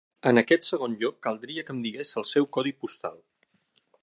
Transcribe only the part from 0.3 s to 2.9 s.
aquest segon lloc, caldria que em digués el seu codi